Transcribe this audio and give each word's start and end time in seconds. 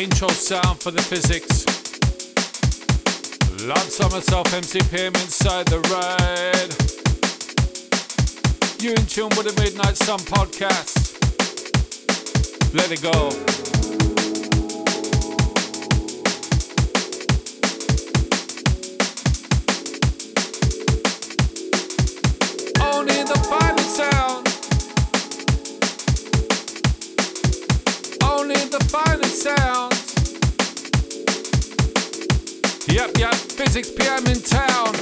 intro 0.00 0.28
sound 0.28 0.80
for 0.80 0.90
the 0.90 1.02
physics. 1.02 1.66
Lance 3.66 4.00
on 4.00 4.10
myself, 4.10 4.52
MC 4.54 4.80
PM 4.88 5.14
inside 5.14 5.66
the 5.66 5.80
ride. 5.92 6.72
You 8.82 8.92
in 8.92 9.04
tune 9.04 9.28
with 9.36 9.54
the 9.54 9.62
Midnight 9.62 9.98
Sun 9.98 10.20
podcast. 10.20 11.18
Let 12.72 12.90
it 12.90 13.02
go. 13.02 13.69
6 33.70 33.90
p.m. 33.92 34.26
in 34.26 34.40
town. 34.40 34.99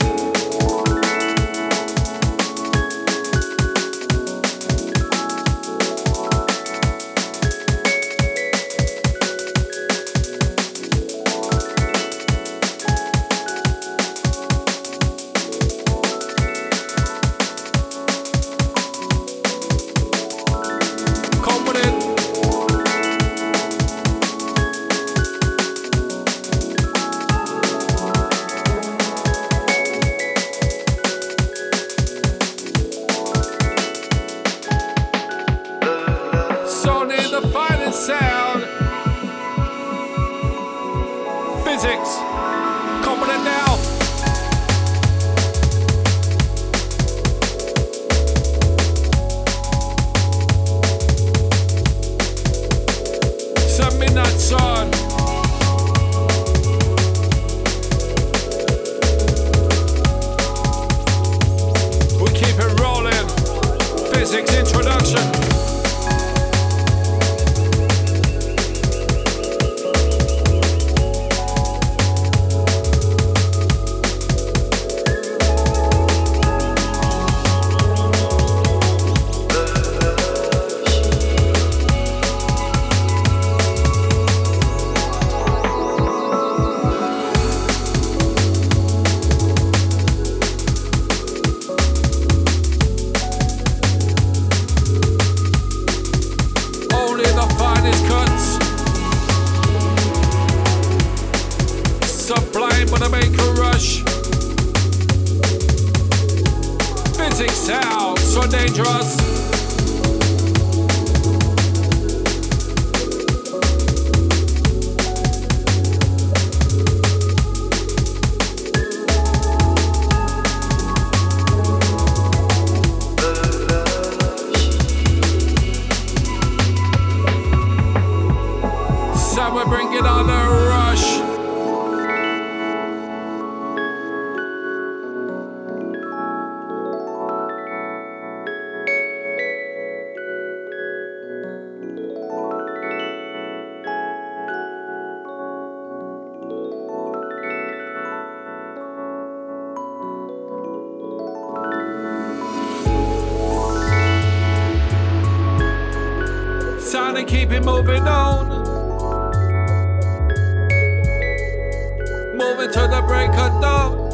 Until 162.60 162.88
the 162.88 163.02
break 163.02 163.30
of 163.30 163.62
dawn. 163.62 164.10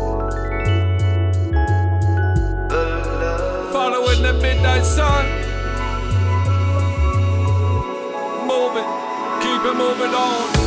Following 3.73 4.23
the 4.23 4.35
midnight 4.35 4.85
sun. 4.85 5.25
Moving, 8.47 8.85
keep 9.41 9.65
it 9.65 9.77
moving 9.77 10.15
on. 10.15 10.64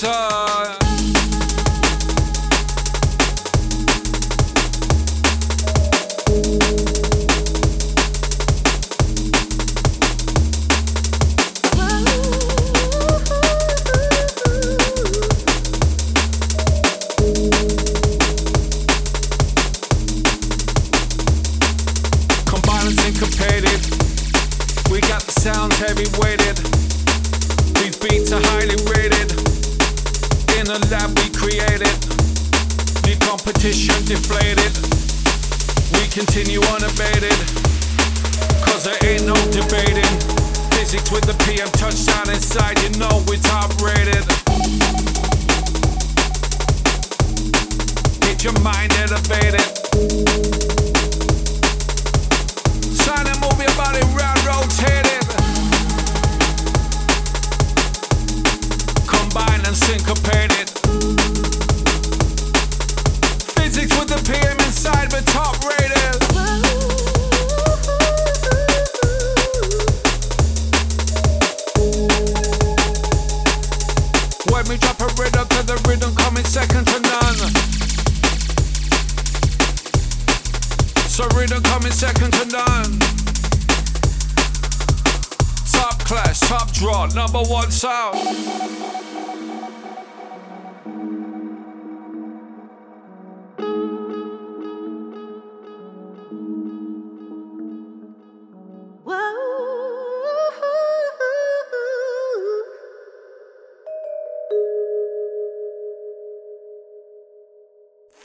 The 0.00 0.33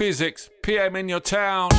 Physics, 0.09 0.49
PM 0.63 0.95
in 0.95 1.07
your 1.07 1.19
town. 1.19 1.69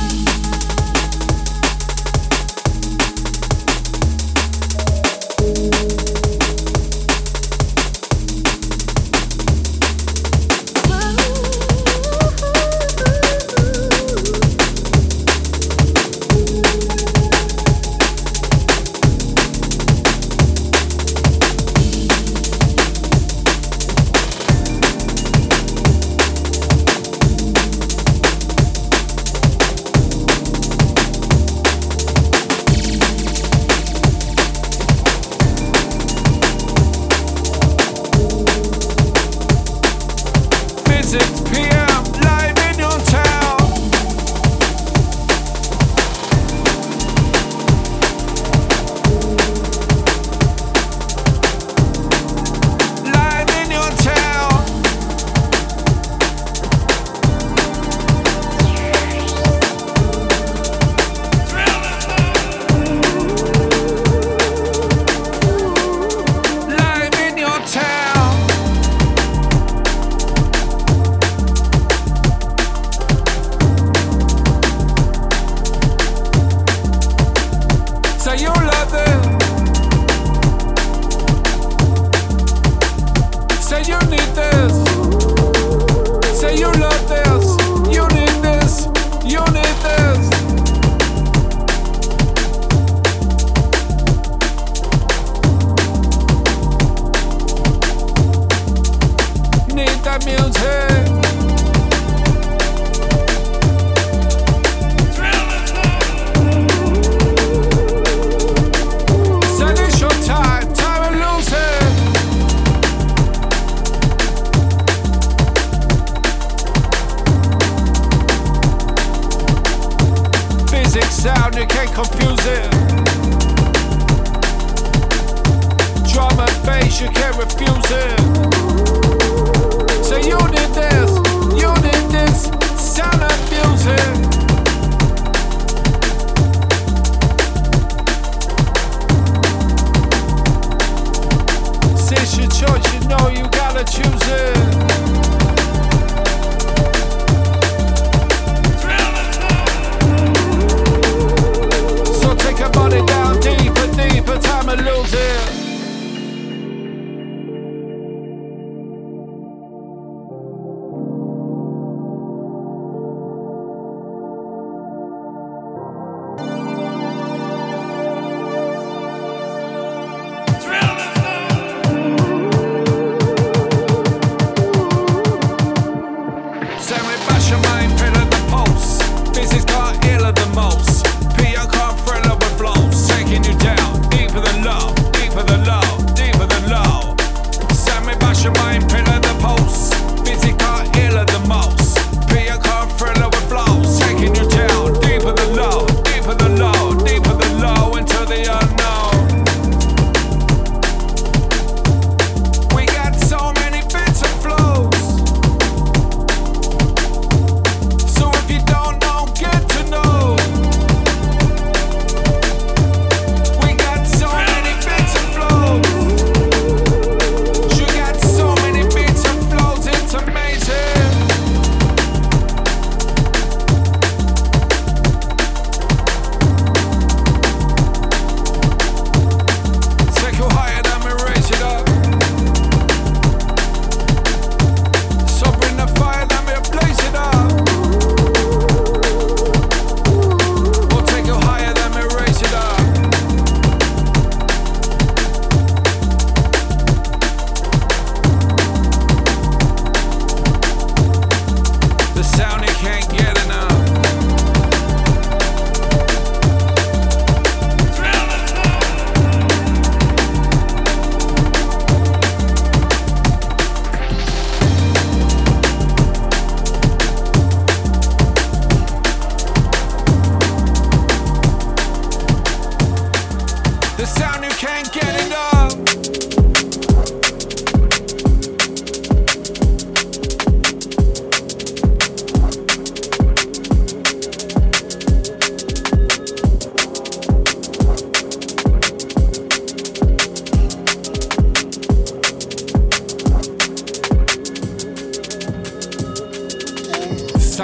Say 84.11 84.80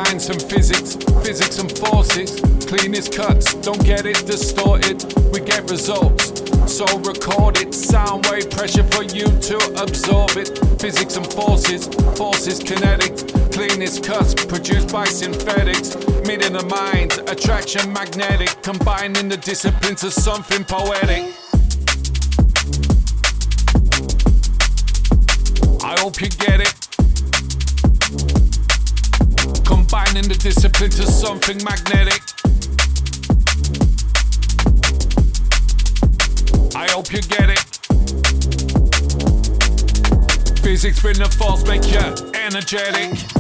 science 0.08 0.30
and 0.30 0.42
physics, 0.44 0.96
physics 1.26 1.60
and 1.60 1.78
forces. 1.80 2.40
Cleanest 2.66 3.14
cuts, 3.14 3.56
don't 3.56 3.84
get 3.84 4.06
it 4.06 4.26
distorted. 4.26 5.04
We 5.34 5.42
get 5.42 5.70
results, 5.70 6.32
so 6.72 6.86
record 7.00 7.58
it. 7.58 7.74
Sound 7.74 8.26
wave 8.28 8.50
pressure 8.50 8.84
for 8.86 9.04
you 9.04 9.26
to 9.26 9.58
absorb 9.82 10.38
it. 10.38 10.58
Physics 10.80 11.18
and 11.18 11.28
forces, 11.34 11.88
forces 12.16 12.60
kinetic. 12.60 13.18
Cleanest 13.52 14.06
cuts 14.06 14.34
produced 14.34 14.94
by 14.94 15.06
synthetics. 15.06 15.96
Mid 16.26 16.46
in 16.46 16.54
the 16.54 16.66
mind, 16.70 17.12
attraction 17.30 17.92
magnetic. 17.92 18.50
Combining 18.62 19.28
the 19.28 19.38
disciplines 19.38 20.04
of 20.04 20.14
something 20.14 20.64
poetic. 20.64 21.34
I 25.84 26.00
hope 26.00 26.22
you 26.22 26.30
get 26.30 26.62
it. 26.62 26.77
Combining 30.18 30.36
the 30.36 30.44
discipline 30.44 30.90
to 30.90 31.06
something 31.06 31.64
magnetic. 31.64 32.24
I 36.76 36.90
hope 36.90 37.12
you 37.14 37.22
get 37.22 37.52
it. 37.52 37.60
Physics 40.62 41.02
bring 41.02 41.20
the 41.20 41.30
force, 41.38 41.64
make 41.68 41.86
you 41.92 42.00
energetic. 42.34 43.37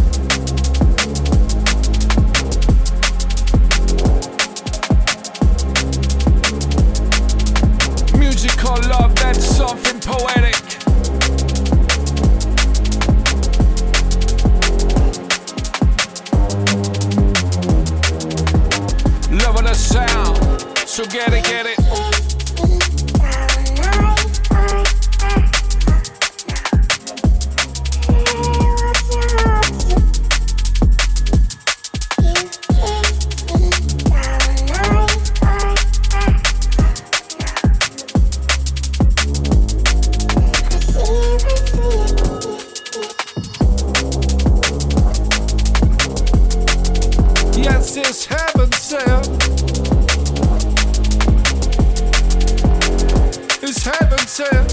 Summer 54.38 54.68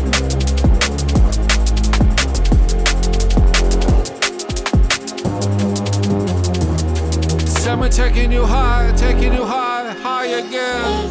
taking 7.89 8.31
you 8.31 8.45
high, 8.45 8.93
taking 8.95 9.33
you 9.33 9.47
high, 9.47 9.95
high 10.03 10.27
again. 10.27 11.04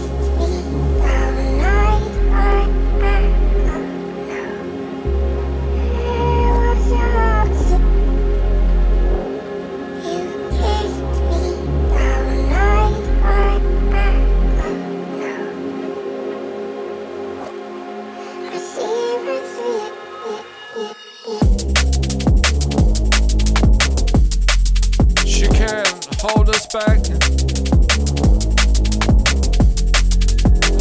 Back. 26.73 27.07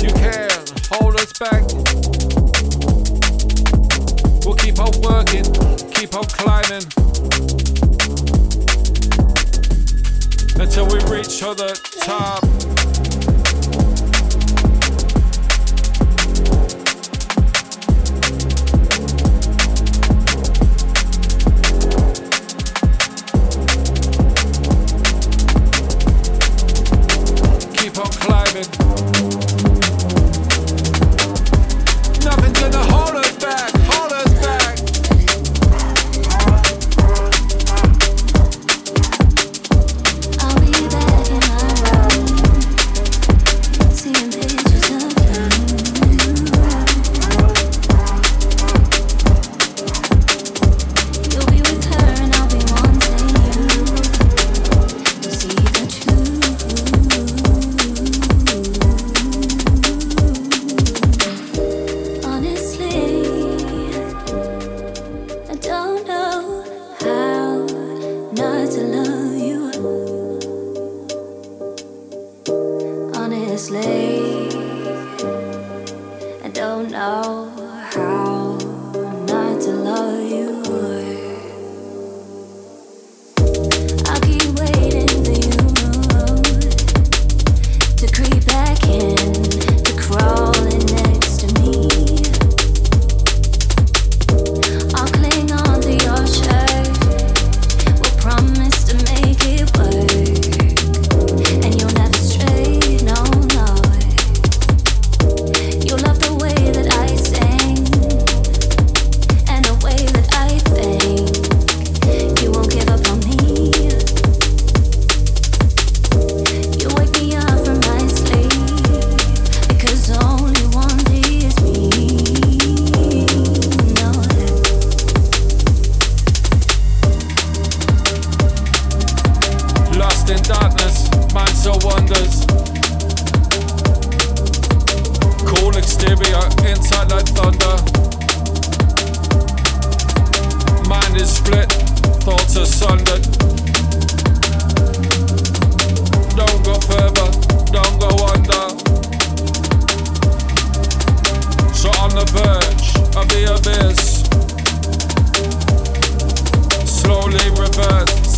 You 0.01 0.09
can't 0.09 0.71
hold 0.89 1.17
us 1.17 1.33
back. 1.35 1.65
We'll 4.47 4.55
keep 4.55 4.79
on 4.79 4.93
working, 5.03 5.45
keep 5.91 6.15
on 6.15 6.25
climbing. 6.25 6.85
Until 10.59 10.87
we 10.87 10.99
reach 11.15 11.41
the 11.41 11.79
top. 12.07 12.72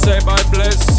Say 0.04 0.18
my 0.26 0.42
bliss. 0.50 0.93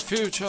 Future. 0.00 0.48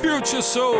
Future 0.00 0.42
Soul. 0.42 0.74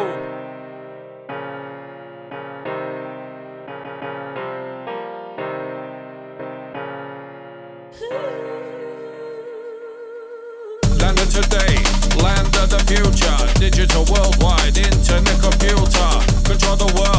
Land 10.98 11.18
of 11.18 11.32
today, 11.32 11.76
land 12.22 12.54
of 12.56 12.68
the 12.68 12.82
future, 12.86 13.60
digital 13.60 14.04
worldwide, 14.04 14.76
internet 14.76 15.40
computer, 15.40 16.10
control 16.44 16.76
the 16.76 16.92
world 17.00 17.17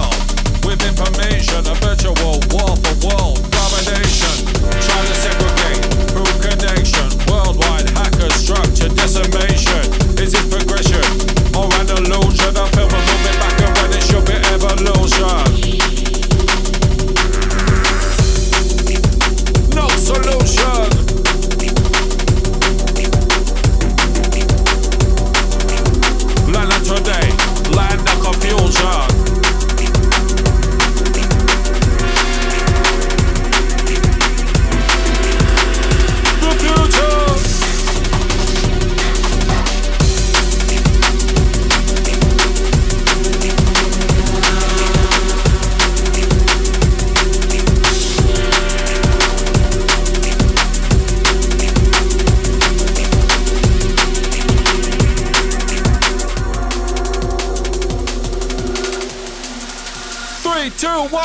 information, 0.90 1.68
a 1.68 1.76
virtual 1.86 2.40
war 2.52 2.76
for 2.82 2.99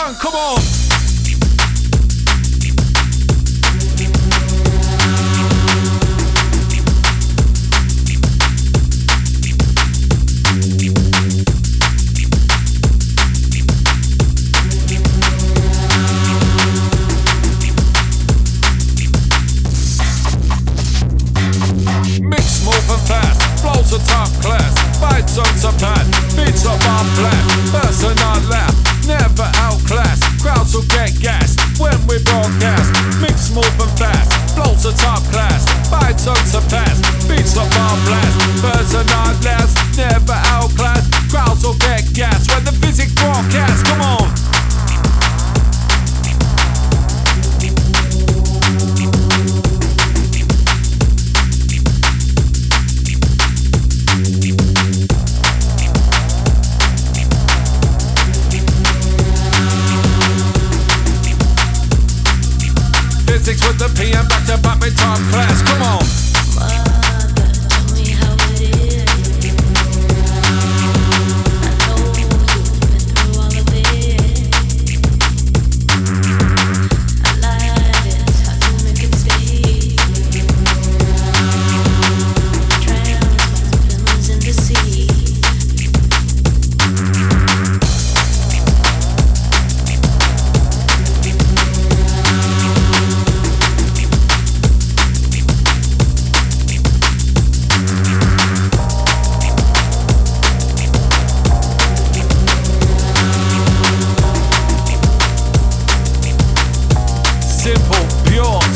one, 0.04 0.14
come 0.16 0.34
on. 0.34 0.53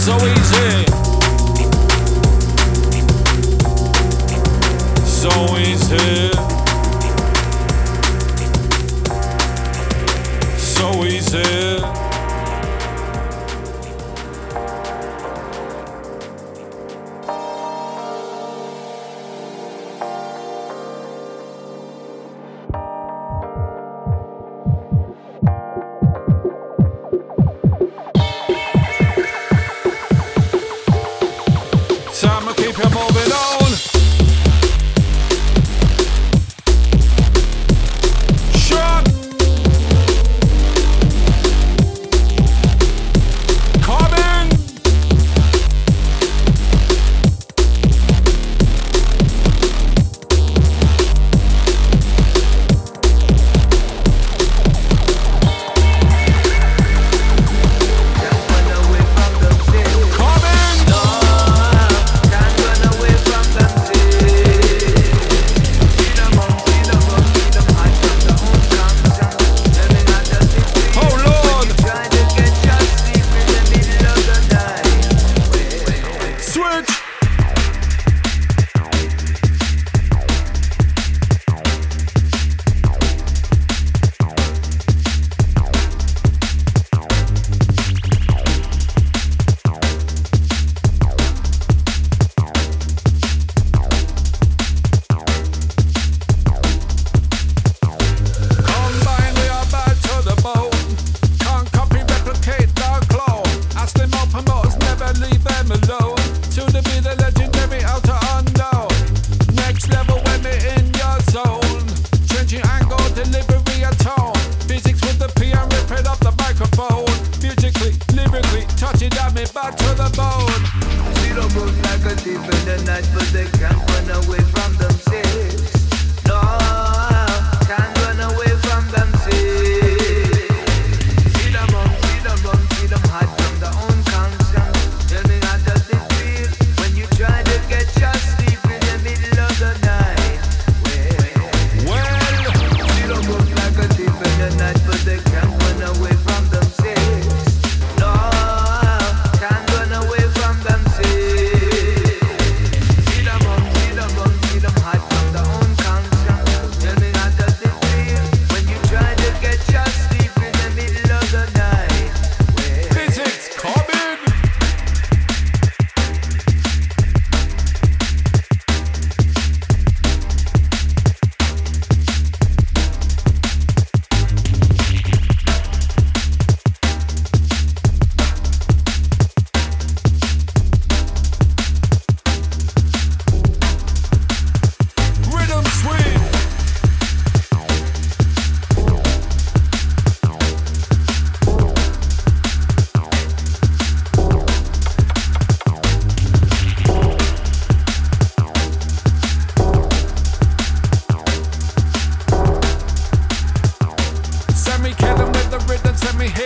so 0.09 0.17
easy. 0.27 0.78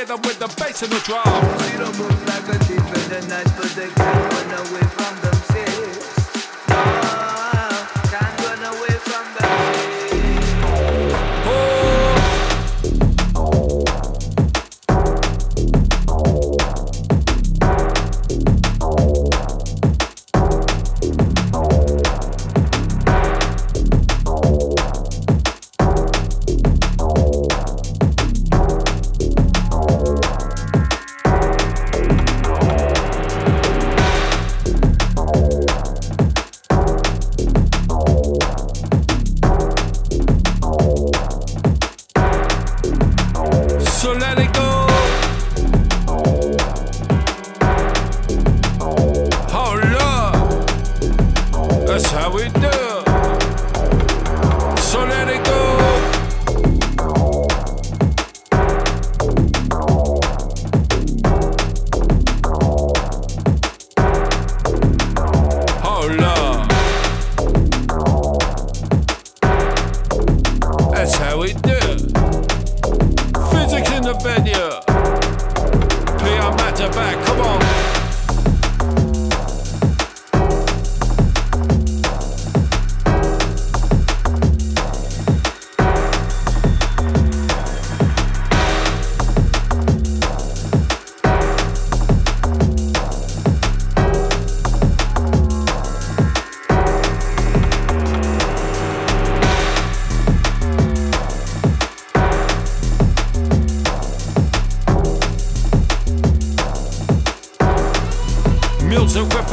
hit 0.02 0.08
them 0.08 0.22
with 0.22 0.38
the 0.38 0.48
bass 0.60 0.82
and 0.82 0.90
the 0.90 0.98
drum. 1.06 1.22
See 1.60 1.76
the 1.76 1.86
moon 1.98 2.26
like 2.26 2.48
a 2.48 2.58
thief 2.64 2.78
in 2.78 3.06
the 3.08 3.20
night, 3.28 3.46
but 3.56 3.70
they 3.76 3.88
can't 3.88 4.32
run 4.32 4.66
away 4.66 4.86
from 4.96 5.21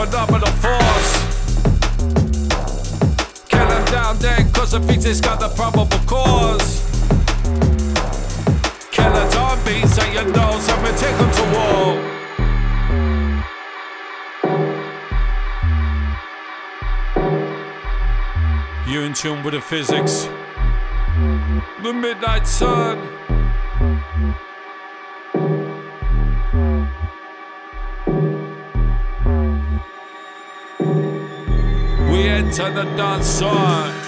phenomenal 0.06 0.54
force. 0.64 1.12
Get 3.50 3.68
him 3.70 3.86
down 3.92 4.18
then, 4.20 4.50
cause 4.54 4.72
the 4.72 4.80
fix 4.80 5.20
got 5.20 5.42
the 5.42 5.50
probable 5.50 6.00
cause. 6.08 6.80
Killer 8.92 9.30
time 9.30 9.60
beats 9.66 10.00
at 10.00 10.14
your 10.14 10.24
nose 10.24 10.70
and 10.70 10.82
we 10.84 10.92
take 11.04 11.18
him 11.24 11.32
to 11.40 11.44
war. 11.54 12.00
You're 18.88 19.04
in 19.04 19.14
tune 19.14 19.44
with 19.44 19.54
the 19.54 19.60
physics. 19.60 20.30
The 21.84 21.92
midnight 21.92 22.48
sun. 22.48 23.29
to 32.52 32.72
the 32.72 32.84
dance 32.98 33.28
side. 33.28 33.99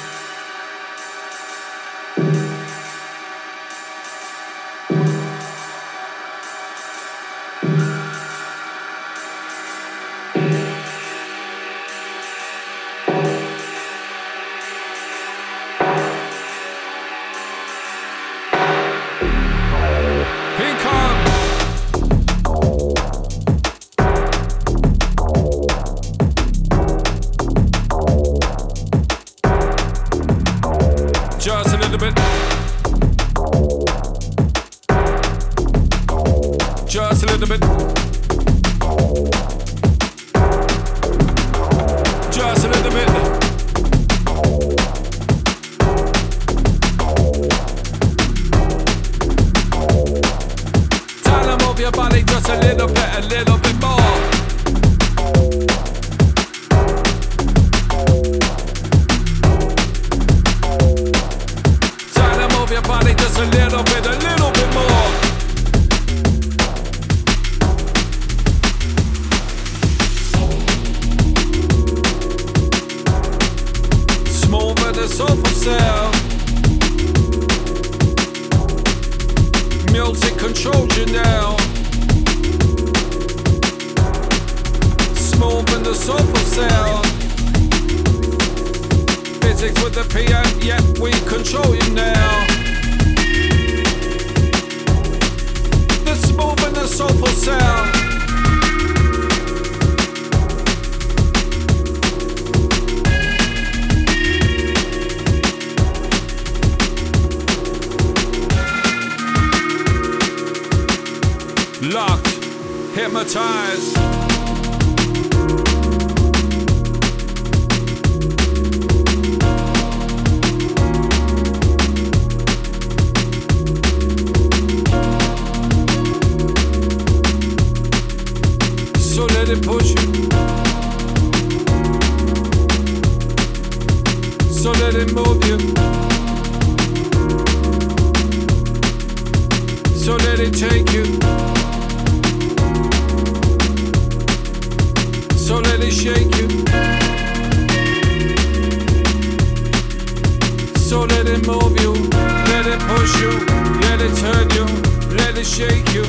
shake 155.61 155.93
you, 155.93 156.01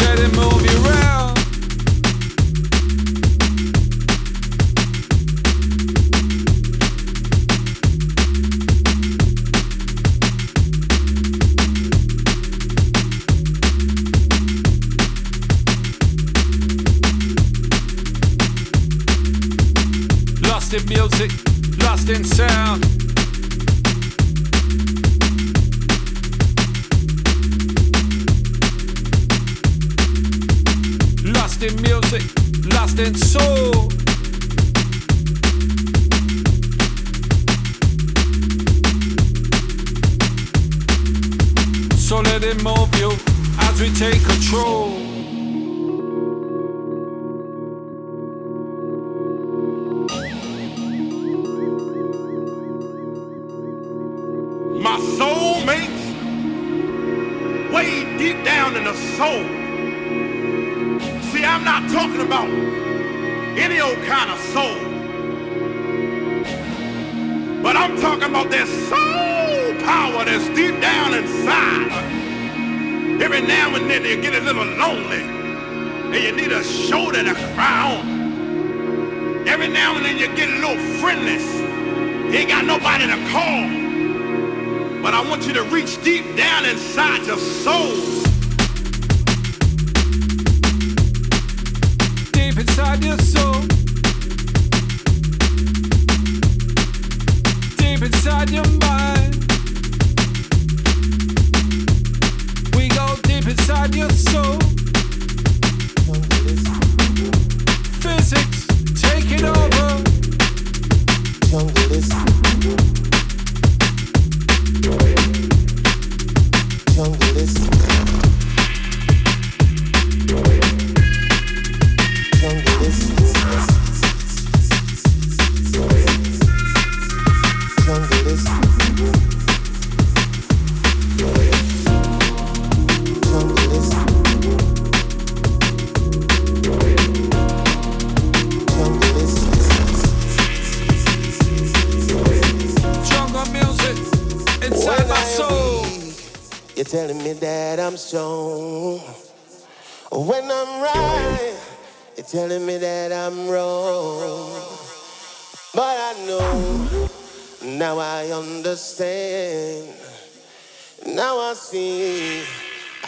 let 0.00 0.18
it 0.18 0.34
move 0.34 0.66
you 0.66 0.84
around. 0.84 1.25
Now 74.06 74.12
and 74.14 74.22
then 74.22 74.22
you 74.22 74.30
get 74.30 74.40
a 74.40 74.44
little 74.44 74.64
lonely 74.64 75.22
and 76.16 76.24
you 76.24 76.32
need 76.32 76.52
a 76.52 76.62
shoulder 76.62 77.24
to 77.24 77.34
cry 77.54 77.96
on. 77.96 79.48
Every 79.48 79.68
now 79.68 79.96
and 79.96 80.04
then 80.04 80.16
you 80.16 80.28
get 80.36 80.48
a 80.48 80.58
little 80.58 80.76
friendless. 81.00 81.44
You 82.32 82.38
ain't 82.38 82.48
got 82.48 82.64
nobody 82.64 83.06
to 83.06 83.16
call. 83.30 85.02
But 85.02 85.14
I 85.14 85.28
want 85.28 85.46
you 85.46 85.54
to 85.54 85.62
reach 85.64 86.02
deep 86.02 86.36
down 86.36 86.64
inside 86.66 87.26
your 87.26 87.38
soul. 87.38 87.96
Deep 92.32 92.58
inside 92.58 93.04
your 93.04 93.18
soul. 93.18 93.75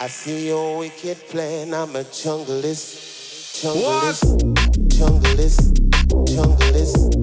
I 0.01 0.07
see 0.07 0.47
your 0.47 0.79
wicked 0.79 1.17
plan. 1.27 1.73
I'm 1.73 1.95
a 1.95 2.03
junglist, 2.03 3.61
junglist, 3.61 4.23
junglist, 4.87 5.73
junglist, 6.25 7.13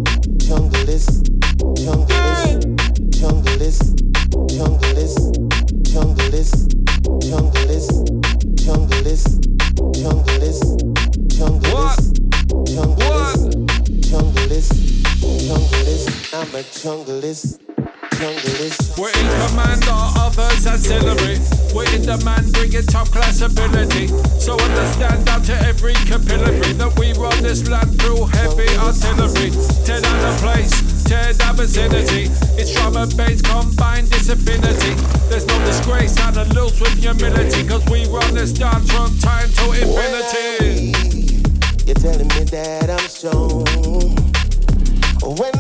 junglist, 0.47 1.27
junglist, 1.75 2.47
junglist, 3.17 3.97
junglist 4.57 5.17
junglist, 5.57 5.59
junglist, 5.91 6.69
junglist, 7.25 8.09
junglist, 8.59 9.41
junglist, 10.05 10.77
junglist, 11.39 12.21
junglist, 14.11 14.73
junglist. 15.49 16.33
I'm 16.33 16.55
a 16.55 16.63
junglist. 16.63 17.66
We're 18.19 19.11
in 19.11 19.29
command, 19.49 19.85
our 19.89 20.13
others 20.17 20.67
ancillary. 20.67 21.39
We're 21.75 21.89
in 21.95 22.03
demand, 22.03 22.53
bringing 22.53 22.87
top 22.87 23.09
class 23.09 23.41
ability. 23.41 24.09
So 24.41 24.59
understand 24.59 25.27
down 25.27 25.43
to 25.43 25.55
every 25.67 25.95
capillary 25.95 26.73
that 26.75 26.99
we 26.99 27.13
run 27.13 27.43
this 27.43 27.69
land 27.69 28.01
through 28.01 28.27
heavy 28.27 28.69
artillery. 28.79 29.51
Tear 29.85 30.01
down 30.01 30.21
the 30.23 30.39
place 30.41 30.97
tear 31.07 31.33
that 31.33 31.55
vicinity. 31.55 32.31
It's 32.59 32.75
drum 32.75 32.97
and 32.97 33.17
bass 33.17 33.41
combined, 33.41 34.09
this 34.09 34.29
affinity. 34.29 34.95
There's 35.29 35.47
no 35.47 35.59
disgrace, 35.65 36.19
and 36.19 36.37
a 36.37 36.45
loose 36.55 36.81
with 36.81 36.99
humility. 36.99 37.67
Cause 37.67 37.85
we 37.91 38.07
run 38.07 38.35
this 38.35 38.53
dance 38.53 38.91
from 38.91 39.17
time 39.19 39.49
to 39.59 39.65
infinity. 39.73 40.93
You're 41.87 41.95
telling 41.95 42.29
me 42.29 42.45
that 42.51 42.91
I'm 42.91 43.09
strong. 43.09 43.65
When 45.23 45.56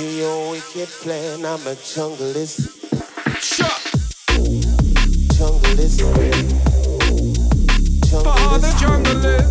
see 0.00 0.20
your 0.20 0.50
wicked 0.50 0.88
plan. 1.02 1.44
I'm 1.44 1.66
a 1.66 1.74
junglist. 1.92 2.56
Shut. 3.38 3.80
Junglist. 5.36 6.00
junglist. 8.08 8.38
For 8.40 8.58
the 8.64 8.72
junglist. 8.80 9.50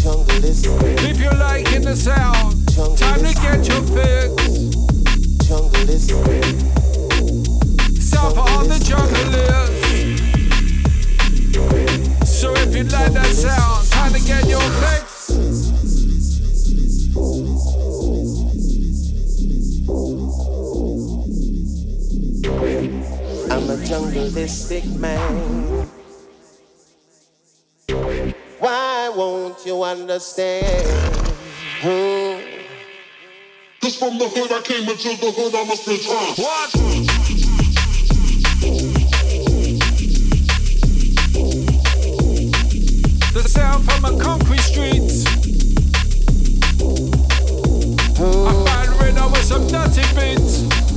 Junglist. 0.00 0.64
If 1.10 1.18
you 1.20 1.30
like 1.38 1.70
in 1.72 1.82
the 1.82 1.96
sound, 1.96 2.54
junglist. 2.72 3.00
time 3.00 3.22
to 3.26 3.32
get 3.44 3.68
your 3.68 3.82
fix. 3.94 4.32
Junglist. 5.46 6.10
For 8.10 8.40
all 8.40 8.64
the 8.64 8.78
junglist. 8.88 9.88
So 12.26 12.54
if 12.54 12.74
you 12.74 12.84
like 12.84 13.12
that 13.12 13.32
sound, 13.44 13.90
time 13.90 14.12
to 14.14 14.20
get 14.20 14.48
your 14.48 14.60
fix. 14.80 15.09
Jungleistic 24.10 24.84
man. 24.98 25.88
Why 28.58 29.12
won't 29.14 29.64
you 29.64 29.82
understand? 29.82 30.86
Hmm. 31.80 32.40
Cause 33.80 33.96
from 33.96 34.18
the 34.18 34.28
hood 34.28 34.52
I 34.52 34.60
came 34.62 34.88
into 34.88 35.16
the 35.16 35.30
hood 35.30 35.54
I 35.54 35.64
must 35.64 35.86
return. 35.86 36.34
What? 36.36 36.70
The 43.32 43.48
sound 43.48 43.84
from 43.84 44.04
a 44.04 44.22
concrete 44.22 44.60
streets. 44.60 45.24
Hmm. 48.18 48.48
I 48.48 48.52
find 48.66 49.00
rhythm 49.00 49.32
with 49.32 49.44
some 49.44 49.66
dirty 49.68 50.02
beats. 50.14 50.90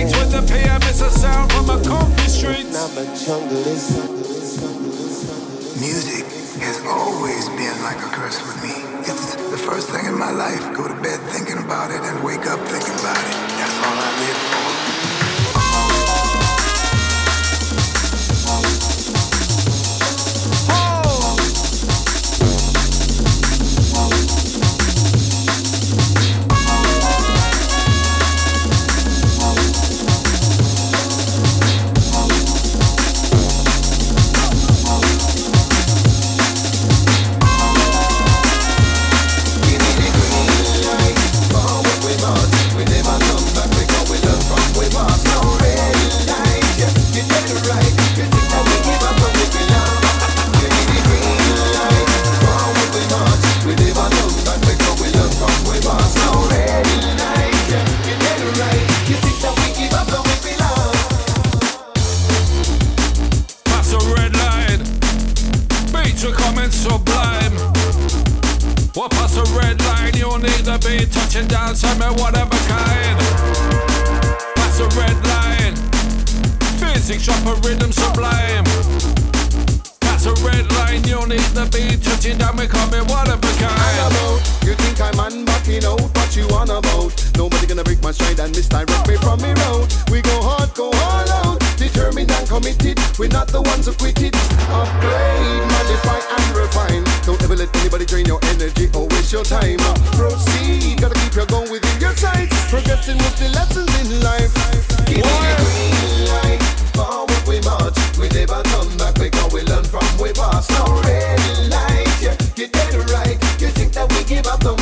Physics 0.00 0.18
with 0.18 0.32
the 0.32 0.40
PM, 0.54 0.80
it's 0.88 1.02
a 1.02 1.10
sound 1.10 1.52
from 1.52 1.68
a 1.68 1.76
concrete 1.84 2.32
street. 2.32 2.64
Music 5.76 6.24
has 6.64 6.80
always 6.88 7.44
been 7.50 7.76
like 7.84 7.98
a 8.00 8.08
curse 8.08 8.40
with 8.40 8.64
me. 8.64 8.80
It's 9.00 9.36
the 9.36 9.58
first 9.58 9.90
thing 9.90 10.06
in 10.06 10.18
my 10.18 10.30
life. 10.30 10.72
Go 10.74 10.88
to 10.88 10.94
bed 11.02 11.20
thinking 11.28 11.58
about 11.58 11.90
it 11.90 12.00
and 12.00 12.24
wake 12.24 12.46
up 12.46 12.60
thinking 12.72 12.79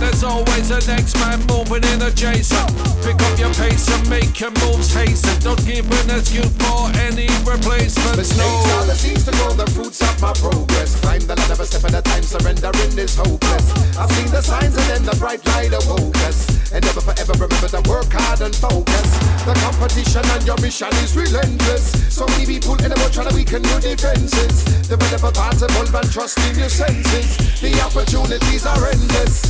There's 0.00 0.24
always 0.24 0.70
an 0.70 0.80
next 0.88 1.14
man 1.20 1.40
moving 1.44 1.84
in 1.92 2.00
adjacent. 2.00 2.72
Pick 3.04 3.20
up 3.20 3.38
your 3.38 3.52
pace 3.52 3.84
and 3.88 4.08
make 4.08 4.40
your 4.40 4.50
moves 4.64 4.92
hasten. 4.92 5.36
Don't 5.40 5.60
give 5.64 5.84
an 5.84 6.16
excuse 6.16 6.48
for 6.56 6.88
any 7.04 7.28
replacement. 7.44 8.16
Mistakes 8.16 8.40
no. 8.40 8.80
are 8.80 8.86
the 8.86 8.96
seeds 8.96 9.24
to 9.24 9.32
grow 9.32 9.52
the 9.52 9.68
fruits 9.70 10.00
of 10.00 10.16
my 10.20 10.32
progress. 10.32 10.98
Climb 11.00 11.20
the 11.20 11.36
ladder 11.36 11.60
a 11.60 11.66
step 11.66 11.84
at 11.84 11.94
a 11.94 12.02
time, 12.02 12.22
surrendering 12.22 12.96
is 12.96 13.16
hopeless. 13.16 13.64
I've 13.96 14.10
seen 14.12 14.32
the 14.32 14.40
signs 14.40 14.76
and 14.76 14.88
then 14.88 15.04
the 15.04 15.16
bright 15.16 15.44
light 15.52 15.72
awoke 15.72 16.16
us. 16.24 16.48
And 16.72 16.84
never 16.84 17.00
forever 17.00 17.32
remember 17.36 17.68
to 17.68 17.82
work 17.88 18.08
hard 18.12 18.40
and 18.40 18.54
focus. 18.56 19.08
The 19.44 19.52
competition 19.60 20.24
and 20.32 20.46
your 20.46 20.56
mission 20.60 20.92
is 21.04 21.16
relentless. 21.16 21.92
So 22.08 22.26
many 22.36 22.46
people 22.46 22.76
in 22.80 22.88
the 22.88 22.96
world 22.96 23.12
trying 23.12 23.28
to 23.28 23.34
weaken 23.34 23.64
your 23.64 23.80
defenses. 23.80 24.64
The 24.88 24.96
relevant 24.96 25.34
parts 25.36 25.62
involve 25.62 25.94
and 25.94 26.10
trust 26.12 26.38
in 26.48 26.56
your 26.56 26.68
senses. 26.68 27.36
The 27.60 27.72
opportunities 27.84 28.64
are 28.64 28.80
endless. 28.86 29.49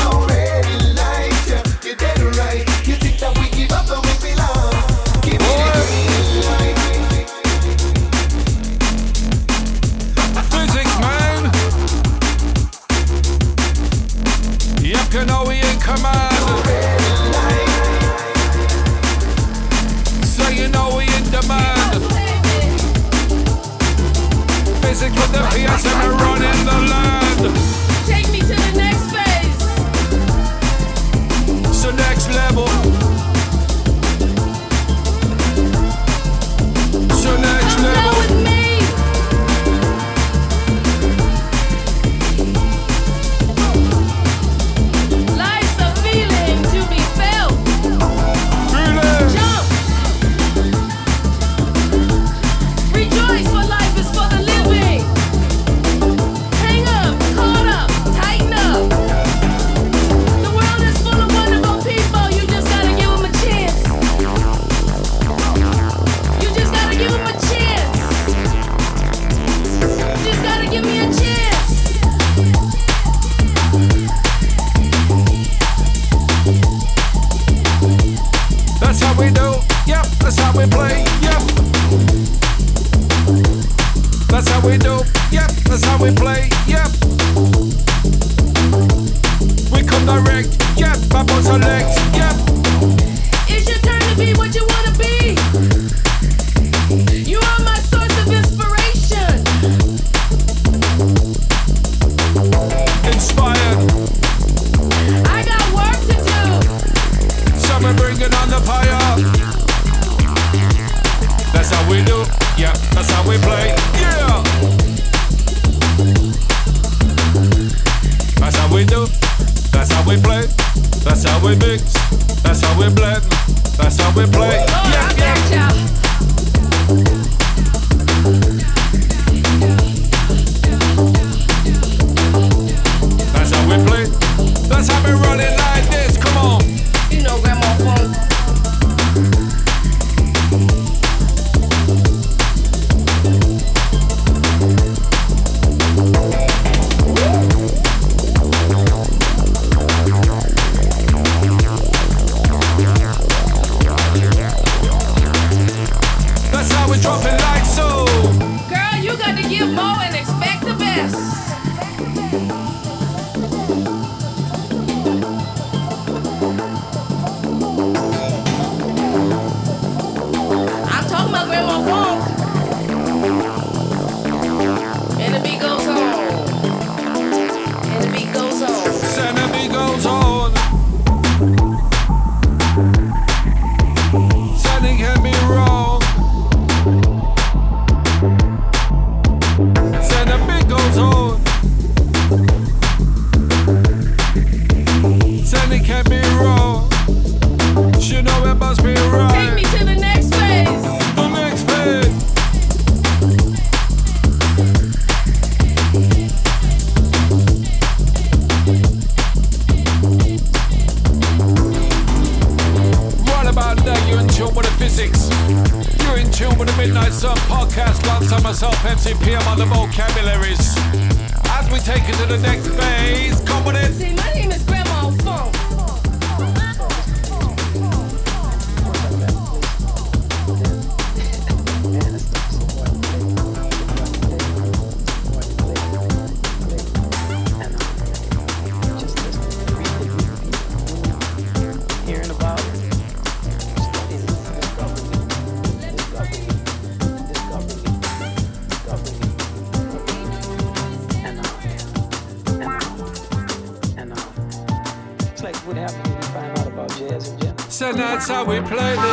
that's 258.21 258.29
how 258.29 258.45
we 258.45 258.61
play 258.61 258.95
this. 258.95 259.10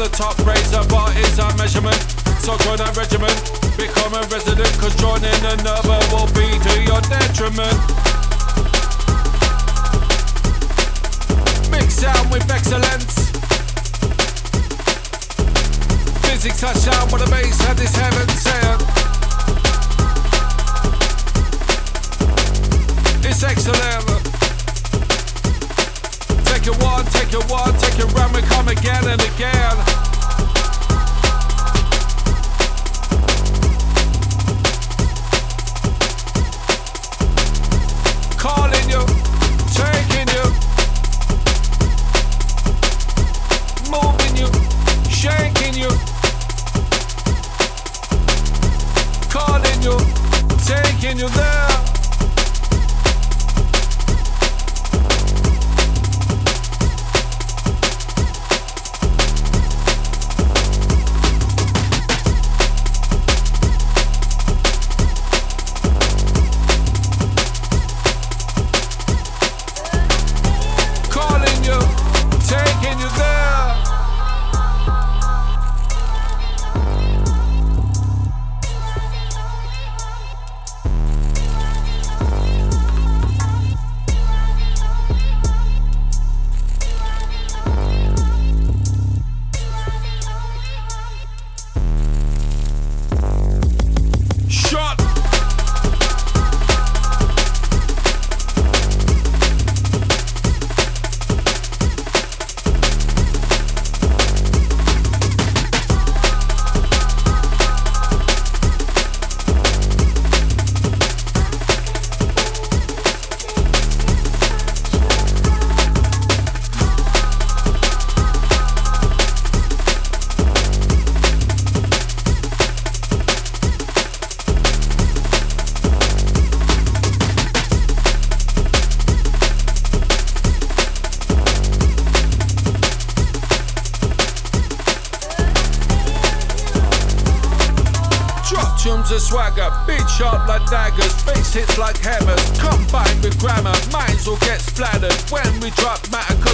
The 0.00 0.08
top, 0.16 0.39
you 51.20 51.28
there. 51.28 51.59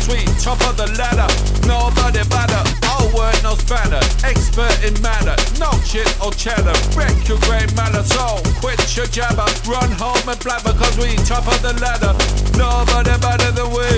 Matter, 0.06 0.12
we 0.12 0.24
top 0.40 0.60
of 0.68 0.76
the 0.76 0.86
ladder. 0.98 1.26
Nobody 1.66 2.22
better, 2.28 2.62
all 2.90 3.06
word 3.14 3.42
no 3.42 3.54
spanner, 3.54 4.00
expert 4.24 4.84
in 4.84 5.00
matter, 5.02 5.36
no 5.58 5.70
shit 5.84 6.08
or 6.24 6.32
cheddar, 6.32 6.74
wreck 6.96 7.28
your 7.28 7.38
grey 7.40 7.66
matter, 7.74 8.02
so 8.02 8.40
quit 8.60 8.96
your 8.96 9.06
jabber, 9.06 9.46
run 9.68 9.90
home 9.92 10.28
and 10.28 10.38
blabber, 10.40 10.72
cause 10.72 10.96
we 10.98 11.14
top 11.24 11.46
of 11.46 11.60
the 11.62 11.72
ladder. 11.80 12.14
Nobody 12.56 13.16
better 13.20 13.50
than 13.52 13.70
we. 13.70 13.90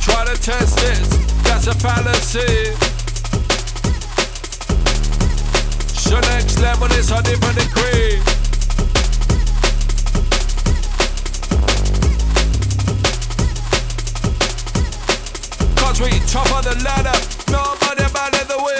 Try 0.00 0.24
to 0.24 0.36
test 0.40 0.76
this, 0.76 1.08
that's 1.44 1.66
a 1.66 1.74
fallacy. 1.74 2.74
So 5.98 6.18
next 6.20 6.58
level 6.60 6.90
is 6.92 7.10
a 7.10 7.22
different 7.22 7.58
degree. 7.58 8.37
We 16.00 16.10
top 16.28 16.46
of 16.56 16.62
the 16.62 16.76
ladder, 16.84 17.18
nobody 17.50 18.06
better 18.14 18.44
than 18.44 18.60
we. 18.62 18.76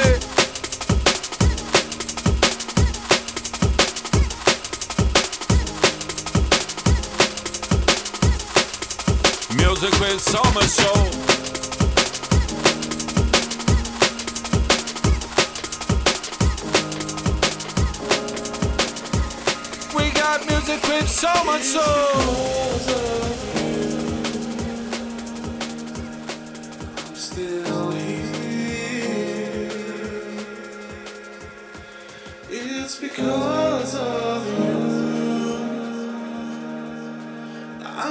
Music 9.56 9.94
with 9.98 10.20
so 10.20 10.42
much 10.54 10.68
soul. 10.68 11.08
We 19.96 20.10
got 20.12 20.46
music 20.46 20.82
with 20.86 21.08
so 21.08 21.44
much 21.44 21.62
soul. 21.62 23.37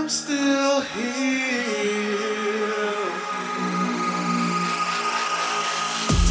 I'm 0.08 0.12
still 0.12 0.80
here. 0.96 1.44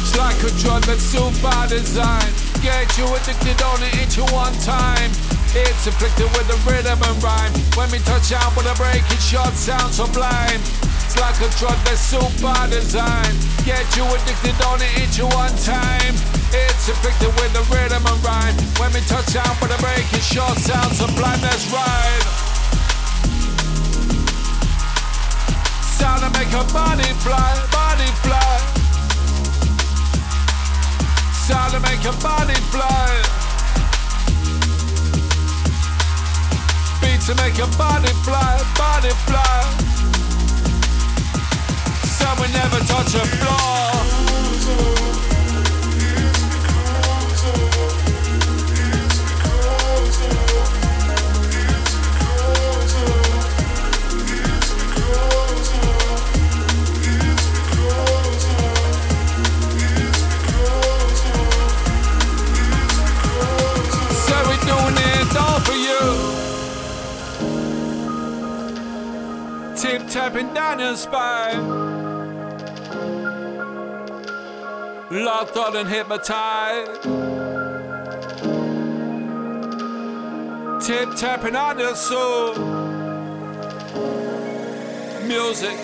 It's 0.01 0.17
like 0.17 0.41
a 0.41 0.49
drug 0.57 0.81
that's 0.89 1.05
so 1.05 1.29
by 1.45 1.67
design. 1.69 2.25
Get 2.65 2.97
you 2.97 3.05
addicted 3.05 3.61
on 3.61 3.77
it 3.85 3.93
into 4.01 4.25
one 4.33 4.57
time. 4.65 5.13
It's 5.53 5.85
afflicted 5.85 6.25
with 6.33 6.49
the 6.49 6.57
rhythm 6.65 6.97
and 7.05 7.21
rhyme. 7.21 7.53
When 7.77 7.85
we 7.93 8.01
touch 8.01 8.33
out 8.33 8.49
with 8.57 8.65
a 8.65 8.73
breaking 8.81 9.21
shot, 9.21 9.53
sound 9.53 9.93
sublime. 9.93 10.57
It's 11.05 11.21
like 11.21 11.37
a 11.37 11.49
drug 11.61 11.77
that's 11.85 12.01
so 12.01 12.17
by 12.41 12.65
design. 12.73 13.37
Get 13.61 13.85
you 13.93 14.09
addicted 14.09 14.57
on 14.65 14.81
it 14.81 15.05
into 15.05 15.29
one 15.37 15.53
time. 15.61 16.17
It's 16.49 16.89
afflicted 16.89 17.29
with 17.37 17.53
the 17.53 17.61
rhythm 17.69 18.01
and 18.01 18.19
rhyme. 18.25 18.57
When 18.81 18.89
we 18.89 19.05
touch 19.05 19.37
out 19.37 19.53
with 19.61 19.69
a 19.69 19.77
breaking 19.77 20.25
shot, 20.25 20.57
sound 20.57 20.97
sublime. 20.97 21.45
That's 21.45 21.69
right. 21.69 21.96
Fly, 27.27 27.53
body 27.71 28.09
fly. 28.23 28.53
Sound 31.45 31.73
to 31.73 31.79
make 31.81 32.01
your 32.03 32.17
body 32.23 32.57
fly. 32.73 33.07
Beats 37.01 37.25
to 37.27 37.35
make 37.35 37.57
your 37.57 37.71
body 37.83 38.13
fly, 38.25 38.51
body 38.77 39.13
fly. 39.27 39.59
So 42.17 42.27
we 42.39 42.47
never 42.59 42.79
touch 42.91 43.13
a 43.15 43.25
floor. 43.39 43.96
Tip 69.97 70.09
tapping 70.09 70.53
down 70.53 70.77
your 70.77 70.95
spine. 70.95 71.67
Locked 75.09 75.57
on 75.57 75.75
and 75.75 75.89
hypnotized. 75.89 77.01
Tip 80.85 81.15
tapping 81.15 81.55
on 81.55 81.79
your 81.79 81.95
soul. 81.95 82.53
Music, 85.25 85.75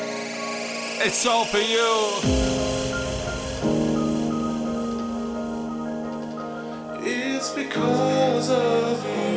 it's 1.01 1.25
all 1.25 1.45
for 1.45 1.57
you. 1.57 2.11
It's 7.03 7.49
because 7.49 8.51
of 8.51 9.05
you. 9.07 9.33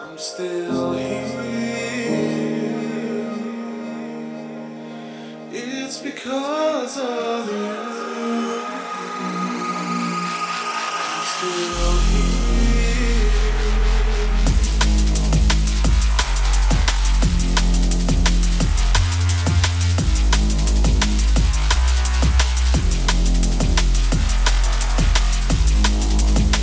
I'm 0.00 0.18
still 0.18 0.63
because 6.24 6.96
of 6.96 7.52
you. 7.52 7.68
I'm 10.96 11.24
still. 11.26 12.00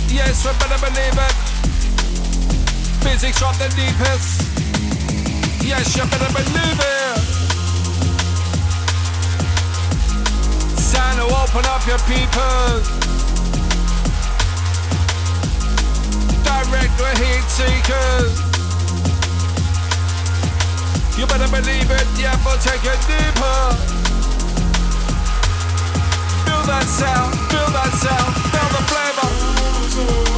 Yes, 0.08 0.44
we 0.44 0.52
better 0.58 0.80
believe 0.80 1.18
it. 1.26 1.34
Physics 3.04 3.38
from 3.38 3.54
the 3.58 3.68
deepest. 3.76 4.42
Yes, 5.64 5.96
you 5.96 6.02
better 6.06 6.32
believe 6.32 6.80
it. 6.80 7.01
Time 11.12 11.28
to 11.28 11.34
open 11.34 11.66
up 11.66 11.86
your 11.86 11.98
people. 12.08 12.80
Direct 16.42 16.96
the 16.96 17.10
heat 17.20 17.44
seekers. 17.52 18.32
You 21.18 21.26
better 21.26 21.50
believe 21.50 21.90
it, 21.90 22.06
yeah, 22.18 22.40
but 22.42 22.60
take 22.62 22.84
it 22.84 22.98
deeper. 23.06 23.60
Feel 26.46 26.62
that 26.64 26.86
sound, 26.88 27.34
feel 27.50 27.68
that 27.76 27.92
sound, 28.00 28.34
feel 28.50 28.68
the 28.72 28.82
flavor. 30.24 30.31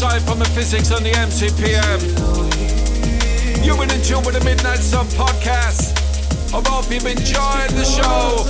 Inside 0.00 0.22
from 0.22 0.38
the 0.38 0.44
Physics 0.54 0.92
on 0.92 1.02
the 1.02 1.10
MC 1.10 1.48
PM. 1.58 1.98
You've 3.64 3.78
been 3.78 3.90
in 3.90 4.00
tune 4.00 4.22
with 4.22 4.38
the 4.38 4.44
Midnight 4.44 4.78
Sun 4.78 5.06
podcast. 5.18 5.90
I 6.54 6.62
hope 6.70 6.88
you've 6.88 7.04
enjoyed 7.04 7.70
the 7.74 7.82
show. 7.82 8.46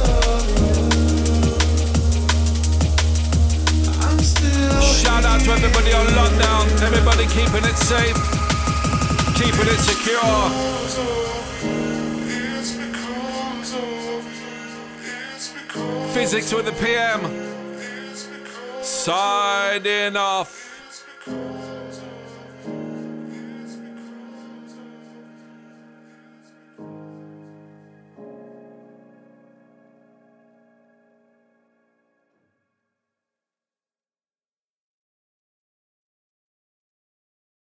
Shout 5.00 5.24
out 5.24 5.40
to 5.40 5.50
everybody 5.52 5.94
on 5.94 6.04
lockdown, 6.08 6.68
everybody 6.82 7.24
keeping 7.28 7.64
it 7.64 7.78
safe, 7.78 8.18
keeping 9.32 9.68
it 9.72 9.80
secure. 9.80 10.52
It's 12.28 12.76
because 12.76 13.72
of 13.72 14.20
It's 15.34 15.48
because 15.48 16.12
Physics 16.12 16.52
with 16.52 16.66
the 16.66 16.72
PM. 16.72 17.24
Signing 18.82 20.14
off. 20.18 20.57